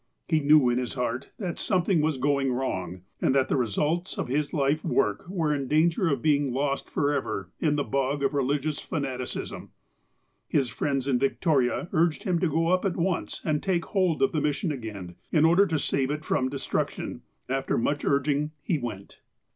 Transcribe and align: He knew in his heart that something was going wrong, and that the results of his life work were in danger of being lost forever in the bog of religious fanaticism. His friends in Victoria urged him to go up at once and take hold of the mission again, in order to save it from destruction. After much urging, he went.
He 0.27 0.39
knew 0.39 0.67
in 0.67 0.79
his 0.79 0.95
heart 0.95 1.29
that 1.37 1.59
something 1.59 2.01
was 2.01 2.17
going 2.17 2.51
wrong, 2.51 3.03
and 3.21 3.35
that 3.35 3.49
the 3.49 3.55
results 3.55 4.17
of 4.17 4.29
his 4.29 4.51
life 4.51 4.83
work 4.83 5.29
were 5.29 5.53
in 5.53 5.67
danger 5.67 6.07
of 6.09 6.23
being 6.23 6.51
lost 6.51 6.89
forever 6.89 7.51
in 7.59 7.75
the 7.75 7.83
bog 7.83 8.23
of 8.23 8.33
religious 8.33 8.79
fanaticism. 8.79 9.69
His 10.47 10.69
friends 10.69 11.07
in 11.07 11.19
Victoria 11.19 11.87
urged 11.93 12.23
him 12.23 12.39
to 12.39 12.49
go 12.49 12.69
up 12.69 12.83
at 12.83 12.97
once 12.97 13.43
and 13.45 13.61
take 13.61 13.85
hold 13.85 14.23
of 14.23 14.31
the 14.31 14.41
mission 14.41 14.71
again, 14.71 15.17
in 15.31 15.45
order 15.45 15.67
to 15.67 15.77
save 15.77 16.09
it 16.09 16.25
from 16.25 16.49
destruction. 16.49 17.21
After 17.47 17.77
much 17.77 18.03
urging, 18.03 18.53
he 18.63 18.79
went. 18.79 19.21